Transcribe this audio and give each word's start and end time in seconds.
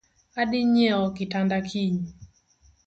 Adii 0.39 0.65
nyieo 0.73 1.03
kitanda 1.17 1.57
kiny 1.69 1.97